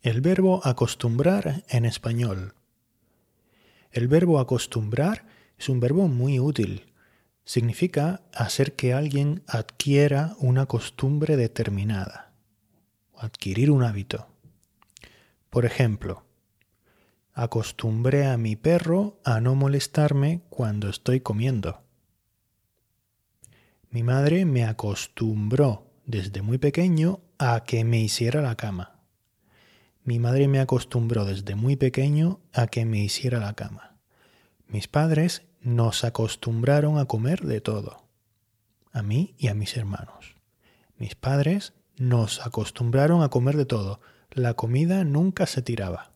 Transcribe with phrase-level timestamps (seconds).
[0.00, 2.54] El verbo acostumbrar en español.
[3.90, 5.26] El verbo acostumbrar
[5.58, 6.92] es un verbo muy útil.
[7.44, 12.32] Significa hacer que alguien adquiera una costumbre determinada,
[13.16, 14.28] adquirir un hábito.
[15.50, 16.24] Por ejemplo,
[17.32, 21.82] acostumbré a mi perro a no molestarme cuando estoy comiendo.
[23.90, 28.97] Mi madre me acostumbró desde muy pequeño a que me hiciera la cama.
[30.08, 33.98] Mi madre me acostumbró desde muy pequeño a que me hiciera la cama.
[34.66, 38.08] Mis padres nos acostumbraron a comer de todo,
[38.90, 40.34] a mí y a mis hermanos.
[40.96, 44.00] Mis padres nos acostumbraron a comer de todo.
[44.30, 46.10] La comida nunca se tiraba.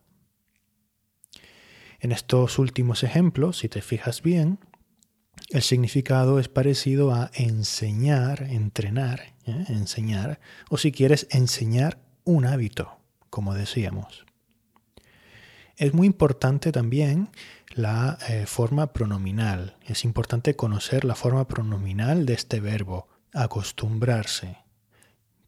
[2.00, 4.58] En estos últimos ejemplos, si te fijas bien,
[5.50, 9.66] el significado es parecido a enseñar, entrenar, ¿eh?
[9.68, 10.40] enseñar,
[10.70, 13.01] o si quieres enseñar un hábito
[13.32, 14.26] como decíamos.
[15.78, 17.30] Es muy importante también
[17.70, 19.78] la eh, forma pronominal.
[19.86, 24.58] Es importante conocer la forma pronominal de este verbo, acostumbrarse.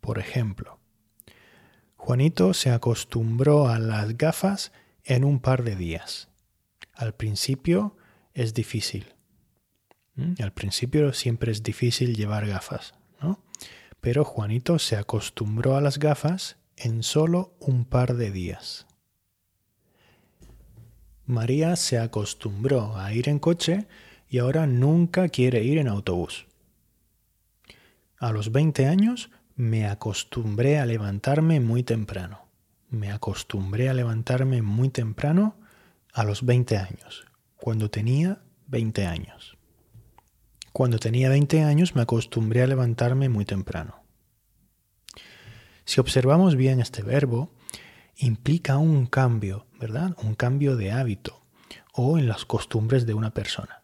[0.00, 0.80] Por ejemplo,
[1.96, 4.72] Juanito se acostumbró a las gafas
[5.05, 6.30] en un par de días.
[6.94, 7.98] Al principio
[8.32, 9.14] es difícil.
[10.40, 13.44] Al principio siempre es difícil llevar gafas, ¿no?
[14.00, 18.86] Pero Juanito se acostumbró a las gafas en solo un par de días.
[21.27, 23.86] María se acostumbró a ir en coche
[24.28, 26.46] y ahora nunca quiere ir en autobús.
[28.18, 32.48] A los 20 años me acostumbré a levantarme muy temprano.
[32.91, 35.56] Me acostumbré a levantarme muy temprano
[36.12, 37.24] a los 20 años,
[37.56, 39.56] cuando tenía 20 años.
[40.73, 44.04] Cuando tenía 20 años me acostumbré a levantarme muy temprano.
[45.84, 47.50] Si observamos bien este verbo,
[48.17, 50.17] implica un cambio, ¿verdad?
[50.22, 51.42] Un cambio de hábito
[51.92, 53.83] o en las costumbres de una persona.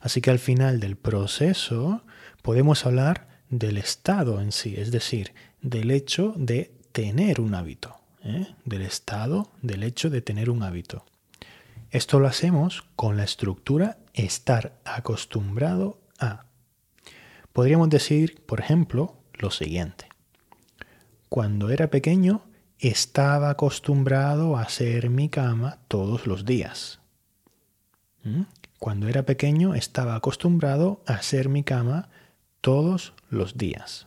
[0.00, 2.02] Así que al final del proceso
[2.42, 5.32] podemos hablar del estado en sí, es decir,
[5.62, 8.54] del hecho de tener un hábito, ¿eh?
[8.64, 11.04] del estado, del hecho de tener un hábito.
[11.90, 16.46] Esto lo hacemos con la estructura estar acostumbrado a.
[17.52, 20.08] Podríamos decir, por ejemplo, lo siguiente.
[21.28, 22.42] Cuando era pequeño
[22.78, 27.00] estaba acostumbrado a hacer mi cama todos los días.
[28.22, 28.42] ¿Mm?
[28.78, 32.08] Cuando era pequeño estaba acostumbrado a hacer mi cama
[32.60, 34.06] todos los días.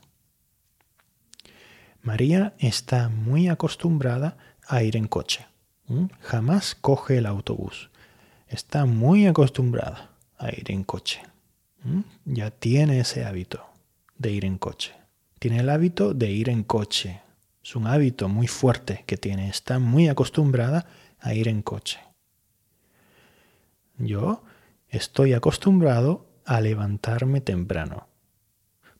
[2.02, 5.48] María está muy acostumbrada a ir en coche.
[5.88, 6.06] ¿Mm?
[6.22, 7.90] Jamás coge el autobús.
[8.48, 11.22] Está muy acostumbrada a ir en coche.
[11.84, 12.02] ¿Mm?
[12.26, 13.66] Ya tiene ese hábito
[14.18, 14.94] de ir en coche
[15.40, 17.22] tiene el hábito de ir en coche.
[17.64, 19.50] Es un hábito muy fuerte que tiene.
[19.50, 20.88] Está muy acostumbrada
[21.20, 22.00] a ir en coche.
[23.98, 24.44] Yo
[24.90, 28.08] estoy acostumbrado a levantarme temprano.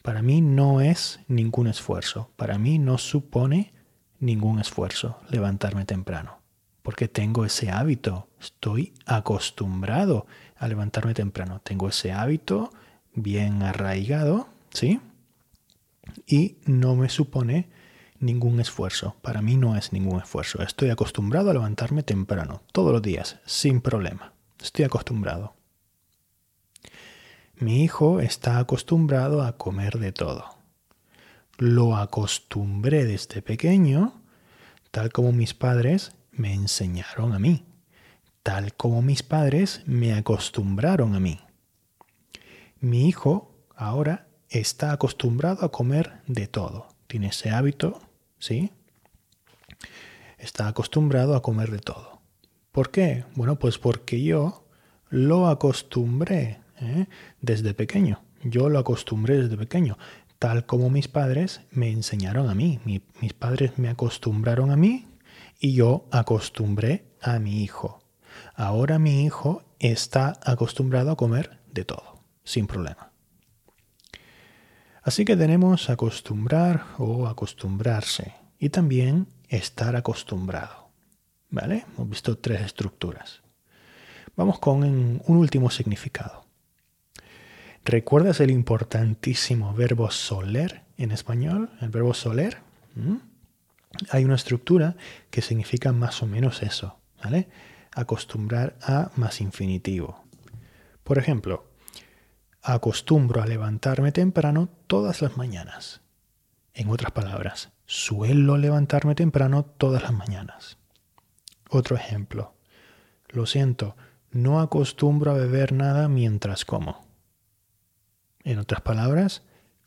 [0.02, 2.32] Para mí no es ningún esfuerzo.
[2.36, 3.74] Para mí no supone
[4.20, 6.40] ningún esfuerzo levantarme temprano.
[6.82, 8.28] Porque tengo ese hábito.
[8.40, 10.26] Estoy acostumbrado
[10.58, 11.62] a levantarme temprano.
[11.64, 12.72] Tengo ese hábito
[13.14, 15.00] bien arraigado, ¿sí?
[16.26, 17.70] Y no me supone
[18.20, 19.16] ningún esfuerzo.
[19.22, 20.62] Para mí no es ningún esfuerzo.
[20.62, 24.34] Estoy acostumbrado a levantarme temprano, todos los días, sin problema.
[24.60, 25.56] Estoy acostumbrado.
[27.56, 30.46] Mi hijo está acostumbrado a comer de todo.
[31.58, 34.22] Lo acostumbré desde pequeño,
[34.92, 37.66] tal como mis padres me enseñaron a mí,
[38.44, 41.40] tal como mis padres me acostumbraron a mí.
[42.80, 46.88] Mi hijo ahora está acostumbrado a comer de todo.
[47.08, 48.02] Tiene ese hábito,
[48.40, 48.72] ¿sí?
[50.38, 52.22] Está acostumbrado a comer de todo.
[52.72, 53.26] ¿Por qué?
[53.36, 54.68] Bueno, pues porque yo
[55.10, 57.08] lo acostumbré ¿eh?
[57.42, 58.22] desde pequeño.
[58.44, 59.98] Yo lo acostumbré desde pequeño,
[60.38, 62.80] tal como mis padres me enseñaron a mí.
[62.86, 65.08] mis padres me acostumbraron a mí
[65.60, 68.04] y yo acostumbré a mi hijo.
[68.54, 73.12] Ahora mi hijo está acostumbrado a comer de todo, sin problema.
[75.08, 80.90] Así que tenemos acostumbrar o acostumbrarse y también estar acostumbrado.
[81.50, 81.86] ¿Vale?
[81.96, 83.42] Hemos visto tres estructuras.
[84.36, 86.46] Vamos con un último significado.
[87.86, 91.70] ¿Recuerdas el importantísimo verbo soler en español?
[91.80, 92.58] El verbo soler.
[94.10, 94.98] Hay una estructura
[95.30, 97.48] que significa más o menos eso, ¿vale?
[97.94, 100.26] Acostumbrar a más infinitivo.
[101.06, 101.67] Por ejemplo,
[102.74, 106.02] acostumbro a levantarme temprano todas las mañanas.
[106.74, 110.78] En otras palabras, suelo levantarme temprano todas las mañanas.
[111.70, 112.54] Otro ejemplo.
[113.30, 113.96] Lo siento,
[114.32, 117.06] no acostumbro a beber nada mientras como.
[118.44, 119.44] En otras palabras,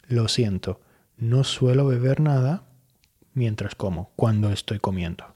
[0.06, 0.80] lo siento,
[1.18, 2.64] no suelo beber nada
[3.34, 5.34] mientras como, cuando estoy comiendo.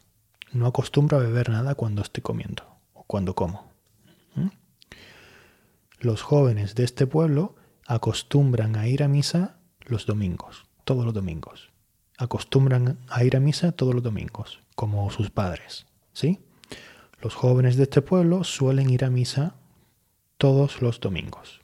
[0.53, 2.65] No acostumbro a beber nada cuando estoy comiendo
[2.95, 3.74] o cuando como.
[5.99, 7.57] Los jóvenes de este pueblo
[7.87, 11.71] acostumbran a ir a misa los domingos, todos los domingos.
[12.19, 16.41] Acostumbran a ir a misa todos los domingos, como sus padres, ¿sí?
[17.21, 19.57] Los jóvenes de este pueblo suelen ir a misa
[20.39, 21.61] todos los domingos,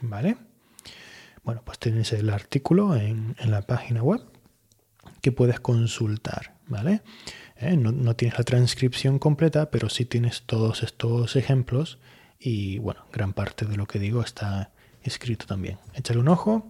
[0.00, 0.36] ¿vale?
[1.44, 4.20] Bueno, pues tienes el artículo en, la página web
[5.22, 7.02] que puedes consultar, ¿vale?
[7.56, 11.98] Eh, no, no, tienes la transcripción completa, pero sí tienes todos estos ejemplos
[12.40, 14.72] y, bueno, gran parte de lo que digo está
[15.02, 15.78] escrito también.
[15.94, 16.66] Échale un ojo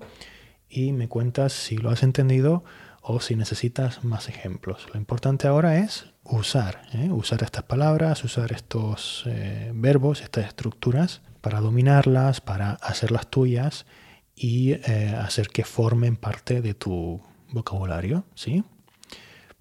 [0.68, 2.64] y me cuentas si lo has entendido
[3.02, 4.88] o si necesitas más ejemplos.
[4.92, 7.10] Lo importante ahora es usar, ¿eh?
[7.10, 13.86] usar estas palabras, usar estos eh, verbos, estas estructuras para dominarlas, para hacerlas tuyas
[14.34, 17.22] y eh, hacer que formen parte de tu
[17.52, 18.64] vocabulario, ¿sí?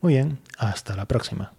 [0.01, 1.58] Muy bien, hasta la próxima.